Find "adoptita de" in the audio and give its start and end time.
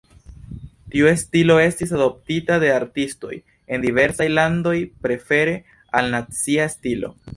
1.97-2.71